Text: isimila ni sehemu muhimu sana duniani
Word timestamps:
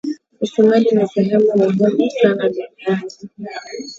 isimila 0.45 0.91
ni 0.95 1.07
sehemu 1.07 1.49
muhimu 1.59 2.09
sana 2.19 2.49
duniani 2.49 3.13